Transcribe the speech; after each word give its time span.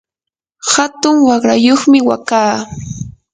hatun 0.71 1.15
waqrayuqmi 1.27 1.99
wakaa. 2.07 2.55